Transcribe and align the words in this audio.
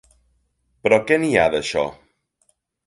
Però 0.87 0.99
què 1.11 1.21
n'hi 1.21 1.31
ha, 1.43 1.47
d'això? 1.57 1.87